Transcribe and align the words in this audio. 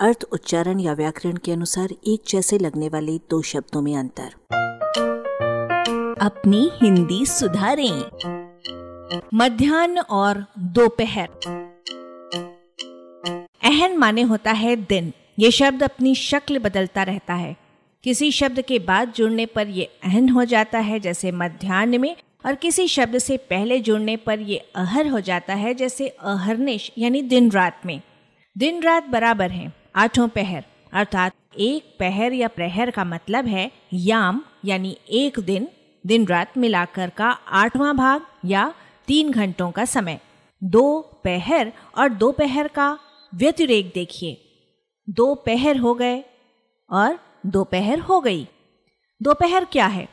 अर्थ, 0.00 0.24
उच्चारण 0.32 0.80
या 0.80 0.92
व्याकरण 0.92 1.36
के 1.36 1.52
अनुसार 1.52 1.88
एक 2.06 2.22
जैसे 2.28 2.58
लगने 2.58 2.88
वाले 2.88 3.18
दो 3.18 3.42
शब्दों 3.42 3.82
में 3.82 3.96
अंतर। 3.96 4.30
अपनी 6.20 6.70
हिंदी 6.82 7.26
सुधारें। 7.26 8.02
मध्यान्ह 9.34 10.00
और 10.00 10.44
दोपहर। 10.58 11.28
अहन 13.64 13.96
माने 13.96 14.22
होता 14.22 14.50
है 14.50 14.76
दिन। 14.76 15.12
ये 15.38 15.50
शब्द 15.50 15.82
अपनी 15.82 16.14
शक्ल 16.14 16.58
बदलता 16.58 17.02
रहता 17.02 17.34
है। 17.34 17.56
किसी 18.04 18.30
शब्द 18.30 18.60
के 18.60 18.78
बाद 18.78 19.12
जुड़ने 19.16 19.46
पर 19.46 19.68
ये 19.68 19.84
अहन 19.84 20.28
हो 20.28 20.44
जाता 20.44 20.78
है, 20.78 21.00
जैसे 21.00 21.32
मध्यान्ह 21.32 21.98
में, 21.98 22.16
और 22.46 22.54
किसी 22.54 22.88
शब्द 22.88 23.18
से 23.18 23.36
पहले 23.36 23.80
जुड़ने 23.80 24.16
पर 24.16 24.40
ये 24.40 24.56
अहर 24.74 25.08
हो 25.08 25.20
जाता 25.20 25.54
है, 25.54 25.74
जैसे 25.74 26.08
अहरनिश, 26.08 26.92
यानी 26.98 27.22
दिन 27.22 27.50
रात 27.50 27.80
में। 27.86 28.00
दिन 28.58 28.82
रात 28.82 29.06
बराबर 29.06 29.50
हैं। 29.50 29.77
आठों 29.98 30.28
पहर, 30.28 30.64
अर्थात 30.92 31.32
एक 31.58 31.96
पहर 32.00 32.32
या 32.32 32.48
प्रहर 32.48 32.90
का 32.90 33.04
मतलब 33.04 33.46
है 33.46 33.70
याम, 33.92 34.42
यानी 34.64 34.96
एक 35.10 35.40
दिन 35.40 35.68
दिन 36.06 36.26
रात 36.26 36.58
मिलाकर 36.58 37.10
का 37.10 37.30
आठवां 37.30 37.96
भाग 37.96 38.22
या 38.44 38.74
तीन 39.06 39.30
घंटों 39.30 39.70
का 39.70 39.84
समय। 39.84 40.20
दो 40.64 41.00
पहर 41.24 41.72
और 41.98 42.08
दोपहर 42.08 42.68
का 42.68 42.98
व्यतिरेक 43.34 43.90
देखिए। 43.94 44.36
दो 45.10 45.34
पहर 45.34 45.76
हो 45.76 45.94
गए 45.94 46.24
और 46.90 47.18
दोपहर 47.46 47.98
हो 47.98 48.20
गई। 48.20 48.46
दोपहर 49.22 49.64
क्या 49.64 49.86
है? 49.86 50.08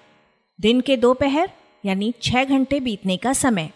दिन 0.61 0.81
के 0.81 0.97
दोपहर 0.97 1.49
यानी 1.85 2.13
छह 2.21 2.43
घंटे 2.43 2.79
बीतने 2.79 3.17
का 3.17 3.33
समय। 3.33 3.69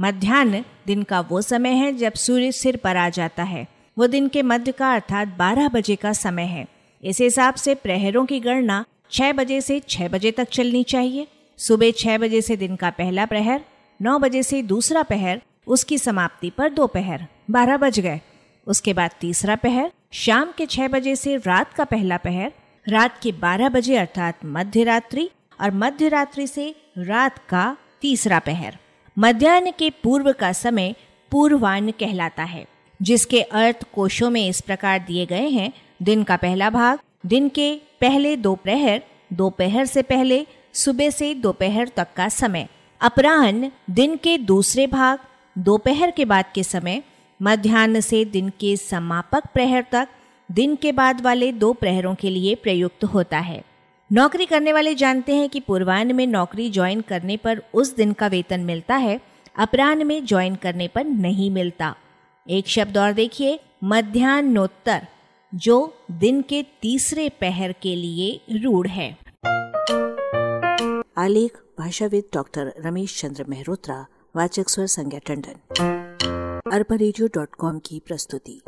मध्यान्ह, 0.00 0.64
दिन 0.86 1.02
का 1.02 1.20
वो 1.20 1.40
समय 1.42 1.70
है 1.70 1.92
जब 1.92 2.12
सूर्य 2.12 2.52
सिर 2.52 2.76
पर 2.76 2.96
आ 2.96 3.08
जाता 3.08 3.42
है। 3.42 3.77
वो 3.98 4.06
दिन 4.06 4.28
के 4.28 4.42
मध्य 4.42 4.72
का 4.72 4.92
अर्थात 4.94 5.28
12 5.28 5.68
बजे 5.68 5.96
का 5.96 6.12
समय 6.12 6.42
है। 6.42 6.66
इस 7.02 7.20
हिसाब 7.20 7.54
से 7.54 7.74
प्रहरों 7.74 8.26
की 8.26 8.40
गणना 8.40 8.84
6 9.10 9.32
बजे 9.32 9.60
से 9.60 9.80
6 9.80 10.08
बजे 10.08 10.30
तक 10.30 10.48
चलनी 10.48 10.82
चाहिए। 10.82 11.26
सुबह 11.58 11.90
6 11.90 12.18
बजे 12.18 12.42
से 12.42 12.56
दिन 12.56 12.76
का 12.76 12.90
पहला 12.90 13.24
प्रहर 13.26 13.60
9 14.02 14.18
बजे 14.18 14.42
से 14.42 14.62
दूसरा 14.62 15.02
पहर 15.02 15.40
उसकी 15.66 15.98
समाप्ति 15.98 16.50
पर 16.50 16.68
दोपहर 16.68 17.26
12 17.50 17.76
बज 17.76 18.00
गए। 18.00 18.20
उसके 18.66 18.92
बाद 18.92 19.10
तीसरा 19.20 19.56
पहर 19.56 19.90
शाम 20.12 20.52
के 20.58 20.66
6 20.66 20.88
बजे 20.88 21.16
से 21.16 21.36
रात 21.36 21.72
का 21.72 21.84
पहला 21.84 22.16
पहर 22.16 22.52
रात 22.86 23.18
के 23.22 23.32
12 23.32 23.68
बजे 23.68 23.96
अर्थात 23.96 24.34
मध्य 24.44 24.84
रात्रि 24.84 25.30
और 25.60 25.70
मध्य 25.70 26.08
रात्रि 26.08 26.46
से 26.46 26.74
रात 26.98 27.38
का 27.38 27.76
तीसरा 28.00 28.38
पहर 28.38 28.78
मध्यान्ह 29.18 29.70
के 29.70 29.90
पूर्व 29.90 30.32
का 30.32 30.52
समय 30.52 30.94
पूर्वान्न 31.30 31.90
कहलाता 31.90 32.42
है। 32.42 32.77
जिसके 33.02 33.42
अर्थ 33.42 33.84
कोशों 33.94 34.30
में 34.30 34.48
इस 34.48 34.60
प्रकार 34.60 34.98
दिए 34.98 35.26
गए 35.26 35.48
हैं, 35.48 35.72
दिन 36.02 36.22
का 36.22 36.36
पहला 36.36 36.70
भाग, 36.70 36.98
दिन 37.26 37.48
के 37.48 37.80
पहले 38.00 38.36
दो 38.36 38.54
प्रहर 38.54 39.02
दोपहर 39.32 39.86
से 39.86 40.02
पहले 40.02 40.46
सुबह 40.74 41.10
से 41.10 41.34
दोपहर 41.34 41.88
तक 41.88 42.08
का 42.16 42.28
समय। 42.28 42.68
अपराह्न, 43.00 43.72
दिन 43.90 44.16
के 44.16 44.38
दूसरे 44.38 44.86
भाग, 44.86 45.18
दोपहर 45.58 46.10
के 46.10 46.24
बाद 46.24 46.44
के 46.54 46.62
समय 46.62 47.02
मध्यान्ह 47.42 48.00
से 48.00 48.24
दिन 48.24 48.48
के 48.48 48.76
समापक 48.76 49.42
प्रहर 49.54 49.84
तक, 49.92 50.08
दिन 50.52 50.76
के 50.76 50.92
बाद 50.92 51.20
वाले 51.20 51.52
दो 51.52 51.72
प्रहरों 51.72 52.14
के 52.14 52.30
लिए 52.30 52.54
प्रयुक्त 52.54 53.04
होता 53.04 53.38
है। 53.38 53.64
नौकरी 54.12 54.46
करने 54.46 54.72
वाले 54.72 54.94
जानते 54.94 55.34
हैं 55.34 55.48
कि 55.48 55.60
पूर्वान्ह 55.60 56.14
में 56.14 56.26
नौकरी 56.26 56.70
ज्वाइन 56.70 57.00
करने 57.00 57.36
पर 57.36 57.62
उस 57.74 57.96
दिन 57.96 58.12
का 58.12 58.26
वेतन 58.26 58.60
मिलता 58.60 58.96
है, 58.96 59.20
अपराह्न 59.58 60.06
में 60.06 60.24
ज्वाइन 60.24 60.54
करने 60.54 60.88
पर 60.88 61.04
नहीं 61.04 61.50
मिलता। 61.50 61.94
एक 62.50 62.68
शब्द 62.68 62.98
और 62.98 63.12
देखिए, 63.12 63.60
मध्यान्होत्तर, 63.84 65.06
जो 65.54 65.94
दिन 66.10 66.42
के 66.42 66.62
तीसरे 66.62 67.28
पहर 67.28 67.72
के 67.72 67.96
लिए 67.96 68.40
रूढ़ 68.62 68.88
है। 68.88 69.18
आलेख, 71.18 71.58
भाषाविद 71.78 72.24
डॉक्टर 72.34 72.74
रमेश 72.78 73.20
चंद्र 73.20 73.44
मेहरोत्रा, 73.44 74.06
वाचक 74.36 74.68
स्वर 74.68 74.86
संज्ञा 74.86 75.20
टंडन। 75.26 75.54
अरबा 76.72 77.78
की 77.78 78.02
प्रस्तुति। 78.06 78.60